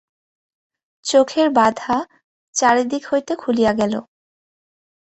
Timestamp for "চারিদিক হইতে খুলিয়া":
2.55-3.71